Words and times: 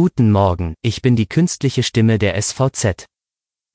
Guten 0.00 0.30
Morgen, 0.30 0.74
ich 0.80 1.02
bin 1.02 1.16
die 1.16 1.26
künstliche 1.26 1.82
Stimme 1.82 2.20
der 2.20 2.40
SVZ. 2.40 3.04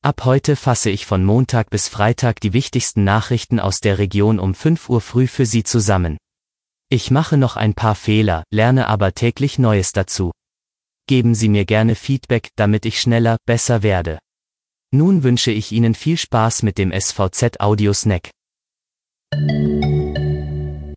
Ab 0.02 0.24
heute 0.24 0.56
fasse 0.56 0.90
ich 0.90 1.06
von 1.06 1.26
Montag 1.26 1.70
bis 1.70 1.90
Freitag 1.90 2.40
die 2.40 2.54
wichtigsten 2.54 3.04
Nachrichten 3.04 3.60
aus 3.60 3.82
der 3.82 3.98
Region 3.98 4.40
um 4.40 4.56
5 4.56 4.88
Uhr 4.88 5.02
früh 5.02 5.28
für 5.28 5.46
Sie 5.46 5.64
zusammen. 5.64 6.18
Ich 6.88 7.12
mache 7.12 7.36
noch 7.36 7.58
ein 7.58 7.74
paar 7.74 7.96
Fehler, 7.96 8.46
lerne 8.52 8.88
aber 8.88 9.14
täglich 9.14 9.60
Neues 9.60 9.92
dazu. 9.92 10.32
Geben 11.08 11.36
Sie 11.36 11.50
mir 11.50 11.66
gerne 11.66 11.94
Feedback, 11.94 12.48
damit 12.56 12.86
ich 12.86 13.02
schneller, 13.02 13.36
besser 13.46 13.84
werde. 13.84 14.20
Nun 14.92 15.24
wünsche 15.24 15.52
ich 15.52 15.74
Ihnen 15.74 15.94
viel 15.94 16.16
Spaß 16.16 16.64
mit 16.64 16.78
dem 16.78 16.94
SVZ 16.98 17.60
Audio 17.60 17.92
Snack. 17.92 18.30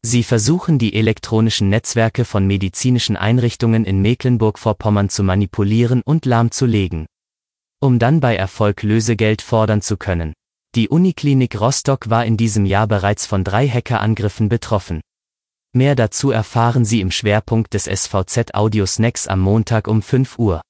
Sie 0.09 0.23
versuchen 0.23 0.79
die 0.79 0.95
elektronischen 0.95 1.69
Netzwerke 1.69 2.25
von 2.25 2.47
medizinischen 2.47 3.17
Einrichtungen 3.17 3.85
in 3.85 4.03
Mecklenburg-Vorpommern 4.03 5.09
zu 5.09 5.25
manipulieren 5.25 6.01
und 6.05 6.27
lahmzulegen. 6.27 7.07
Um 7.81 7.99
dann 7.99 8.21
bei 8.21 8.37
Erfolg 8.37 8.85
Lösegeld 8.85 9.43
fordern 9.43 9.83
zu 9.83 9.97
können. 9.97 10.33
Die 10.77 10.89
Uniklinik 10.89 11.61
Rostock 11.61 12.09
war 12.09 12.25
in 12.25 12.37
diesem 12.37 12.67
Jahr 12.67 12.87
bereits 12.87 13.27
von 13.27 13.43
drei 13.43 13.69
Hackerangriffen 13.69 14.49
betroffen. 14.49 15.01
Mehr 15.73 15.97
dazu 15.97 16.31
erfahren 16.31 16.85
Sie 16.85 17.01
im 17.01 17.11
Schwerpunkt 17.11 17.75
des 17.75 17.87
SVZ 17.87 18.55
Audio 18.55 18.87
Snacks 18.87 19.27
am 19.27 19.41
Montag 19.41 19.89
um 19.89 20.03
5 20.03 20.39
Uhr. 20.39 20.63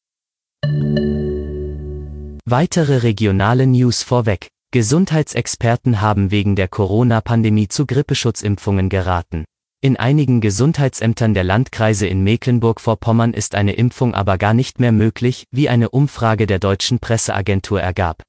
Weitere 2.47 3.03
regionale 3.03 3.67
News 3.67 4.03
vorweg. 4.03 4.49
Gesundheitsexperten 4.77 6.03
haben 6.03 6.31
wegen 6.31 6.55
der 6.55 6.69
Corona-Pandemie 6.69 7.67
zu 7.67 7.87
Grippeschutzimpfungen 7.87 8.91
geraten. 8.91 9.47
In 9.81 9.97
einigen 9.97 10.43
Gesundheitsämtern 10.43 11.33
der 11.33 11.45
Landkreise 11.45 12.07
in 12.07 12.23
Mecklenburg-Vorpommern 12.23 13.33
ist 13.33 13.55
eine 13.55 13.73
Impfung 13.73 14.13
aber 14.13 14.37
gar 14.37 14.53
nicht 14.53 14.79
mehr 14.79 14.93
möglich, 14.93 15.45
wie 15.51 15.71
eine 15.71 15.89
Umfrage 15.89 16.47
der 16.47 16.59
deutschen 16.59 16.99
Presseagentur 16.99 17.81
ergab. 17.81 18.23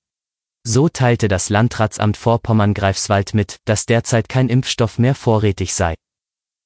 So 0.65 0.87
teilte 0.87 1.27
das 1.27 1.49
Landratsamt 1.49 2.15
Vorpommern-Greifswald 2.15 3.33
mit, 3.33 3.57
dass 3.65 3.85
derzeit 3.85 4.29
kein 4.29 4.47
Impfstoff 4.47 4.99
mehr 4.99 5.15
vorrätig 5.15 5.73
sei. 5.73 5.95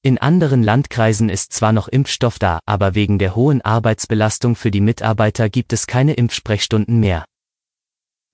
In 0.04 0.16
anderen 0.16 0.62
Landkreisen 0.62 1.28
ist 1.28 1.52
zwar 1.52 1.72
noch 1.72 1.88
Impfstoff 1.88 2.38
da, 2.38 2.60
aber 2.66 2.94
wegen 2.94 3.18
der 3.18 3.34
hohen 3.34 3.62
Arbeitsbelastung 3.62 4.54
für 4.54 4.70
die 4.70 4.80
Mitarbeiter 4.80 5.50
gibt 5.50 5.72
es 5.72 5.88
keine 5.88 6.14
Impfsprechstunden 6.14 7.00
mehr. 7.00 7.24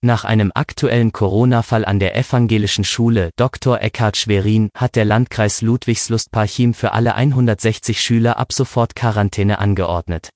Nach 0.01 0.25
einem 0.25 0.53
aktuellen 0.55 1.11
Corona-Fall 1.11 1.85
an 1.85 1.99
der 1.99 2.17
evangelischen 2.17 2.85
Schule 2.85 3.31
Dr. 3.35 3.81
Eckhard 3.81 4.17
Schwerin 4.17 4.71
hat 4.77 4.95
der 4.95 5.05
Landkreis 5.05 5.61
Ludwigslust-Parchim 5.61 6.73
für 6.73 6.93
alle 6.93 7.17
160 7.17 8.01
Schüler 8.01 8.37
ab 8.37 8.53
sofort 8.53 8.95
Quarantäne 8.95 9.59
angeordnet. 9.59 10.31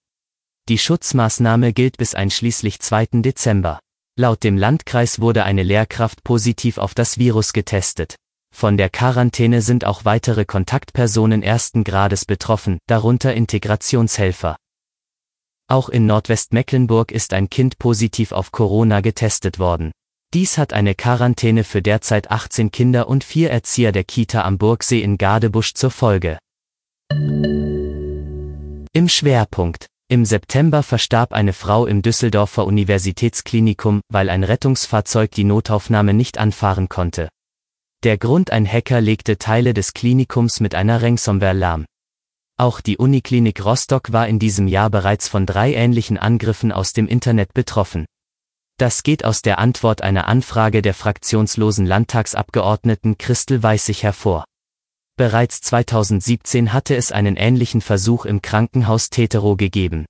Die 0.68 0.78
Schutzmaßnahme 0.78 1.72
gilt 1.72 1.96
bis 1.96 2.16
einschließlich 2.16 2.80
2. 2.80 3.22
Dezember. 3.22 3.78
Laut 4.18 4.42
dem 4.42 4.56
Landkreis 4.56 5.20
wurde 5.20 5.44
eine 5.44 5.62
Lehrkraft 5.62 6.24
positiv 6.24 6.78
auf 6.78 6.92
das 6.94 7.18
Virus 7.18 7.52
getestet. 7.52 8.16
Von 8.52 8.76
der 8.76 8.90
Quarantäne 8.90 9.62
sind 9.62 9.84
auch 9.84 10.04
weitere 10.04 10.44
Kontaktpersonen 10.44 11.44
ersten 11.44 11.84
Grades 11.84 12.24
betroffen, 12.24 12.78
darunter 12.88 13.32
Integrationshelfer. 13.32 14.56
Auch 15.68 15.88
in 15.88 16.06
Nordwestmecklenburg 16.06 17.12
ist 17.12 17.32
ein 17.32 17.48
Kind 17.48 17.78
positiv 17.78 18.32
auf 18.32 18.52
Corona 18.52 19.00
getestet 19.00 19.58
worden. 19.58 19.92
Dies 20.34 20.56
hat 20.56 20.72
eine 20.72 20.94
Quarantäne 20.94 21.62
für 21.62 21.82
derzeit 21.82 22.30
18 22.30 22.70
Kinder 22.70 23.08
und 23.08 23.22
vier 23.22 23.50
Erzieher 23.50 23.92
der 23.92 24.04
Kita 24.04 24.42
am 24.42 24.56
Burgsee 24.56 25.02
in 25.02 25.18
Gadebusch 25.18 25.74
zur 25.74 25.90
Folge. 25.90 26.38
Im 28.94 29.08
Schwerpunkt. 29.08 29.86
Im 30.08 30.24
September 30.24 30.82
verstarb 30.82 31.32
eine 31.32 31.52
Frau 31.52 31.86
im 31.86 32.02
Düsseldorfer 32.02 32.66
Universitätsklinikum, 32.66 34.02
weil 34.10 34.28
ein 34.28 34.44
Rettungsfahrzeug 34.44 35.30
die 35.30 35.44
Notaufnahme 35.44 36.12
nicht 36.12 36.36
anfahren 36.38 36.88
konnte. 36.88 37.28
Der 38.02 38.18
Grund 38.18 38.50
ein 38.50 38.66
Hacker 38.66 39.00
legte 39.00 39.38
Teile 39.38 39.74
des 39.74 39.94
Klinikums 39.94 40.60
mit 40.60 40.74
einer 40.74 41.02
Ransomware 41.02 41.54
lahm. 41.54 41.84
Auch 42.62 42.80
die 42.80 42.96
Uniklinik 42.96 43.64
Rostock 43.64 44.12
war 44.12 44.28
in 44.28 44.38
diesem 44.38 44.68
Jahr 44.68 44.88
bereits 44.88 45.26
von 45.26 45.46
drei 45.46 45.74
ähnlichen 45.74 46.16
Angriffen 46.16 46.70
aus 46.70 46.92
dem 46.92 47.08
Internet 47.08 47.54
betroffen. 47.54 48.06
Das 48.78 49.02
geht 49.02 49.24
aus 49.24 49.42
der 49.42 49.58
Antwort 49.58 50.02
einer 50.02 50.28
Anfrage 50.28 50.80
der 50.80 50.94
fraktionslosen 50.94 51.86
Landtagsabgeordneten 51.86 53.18
Christel 53.18 53.64
Weißig 53.64 54.04
hervor. 54.04 54.44
Bereits 55.16 55.60
2017 55.62 56.72
hatte 56.72 56.94
es 56.94 57.10
einen 57.10 57.34
ähnlichen 57.34 57.80
Versuch 57.80 58.26
im 58.26 58.42
Krankenhaus 58.42 59.10
Tetero 59.10 59.56
gegeben. 59.56 60.06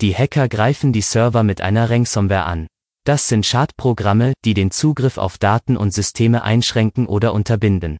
Die 0.00 0.14
Hacker 0.14 0.48
greifen 0.48 0.92
die 0.92 1.02
Server 1.02 1.42
mit 1.42 1.62
einer 1.62 1.90
Ransomware 1.90 2.44
an. 2.44 2.68
Das 3.04 3.26
sind 3.26 3.44
Schadprogramme, 3.44 4.34
die 4.44 4.54
den 4.54 4.70
Zugriff 4.70 5.18
auf 5.18 5.36
Daten 5.36 5.76
und 5.76 5.92
Systeme 5.92 6.44
einschränken 6.44 7.06
oder 7.06 7.34
unterbinden. 7.34 7.98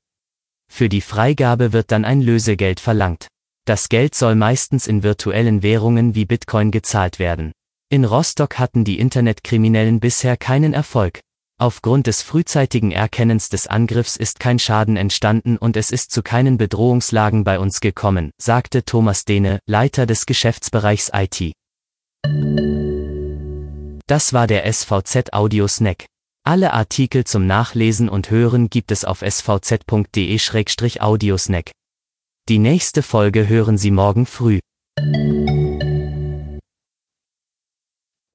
Für 0.70 0.88
die 0.88 1.00
Freigabe 1.00 1.72
wird 1.72 1.90
dann 1.90 2.04
ein 2.04 2.20
Lösegeld 2.22 2.78
verlangt. 2.78 3.26
Das 3.64 3.88
Geld 3.88 4.16
soll 4.16 4.34
meistens 4.34 4.88
in 4.88 5.04
virtuellen 5.04 5.62
Währungen 5.62 6.16
wie 6.16 6.24
Bitcoin 6.24 6.72
gezahlt 6.72 7.20
werden. 7.20 7.52
In 7.90 8.04
Rostock 8.04 8.58
hatten 8.58 8.84
die 8.84 8.98
Internetkriminellen 8.98 10.00
bisher 10.00 10.36
keinen 10.36 10.74
Erfolg. 10.74 11.20
Aufgrund 11.60 12.08
des 12.08 12.22
frühzeitigen 12.22 12.90
Erkennens 12.90 13.50
des 13.50 13.68
Angriffs 13.68 14.16
ist 14.16 14.40
kein 14.40 14.58
Schaden 14.58 14.96
entstanden 14.96 15.58
und 15.58 15.76
es 15.76 15.92
ist 15.92 16.10
zu 16.10 16.22
keinen 16.22 16.58
Bedrohungslagen 16.58 17.44
bei 17.44 17.60
uns 17.60 17.80
gekommen, 17.80 18.32
sagte 18.36 18.84
Thomas 18.84 19.24
Dehne, 19.24 19.60
Leiter 19.66 20.06
des 20.06 20.26
Geschäftsbereichs 20.26 21.12
IT. 21.14 21.52
Das 24.08 24.32
war 24.32 24.48
der 24.48 24.72
SVZ 24.72 25.32
Audio 25.32 25.68
Snack. 25.68 26.06
Alle 26.44 26.72
Artikel 26.72 27.22
zum 27.22 27.46
Nachlesen 27.46 28.08
und 28.08 28.28
Hören 28.28 28.70
gibt 28.70 28.90
es 28.90 29.04
auf 29.04 29.22
svz.de-audiosnack. 29.22 31.70
Die 32.48 32.58
nächste 32.58 33.02
Folge 33.02 33.48
hören 33.48 33.78
Sie 33.78 33.92
morgen 33.92 34.26
früh. 34.26 34.58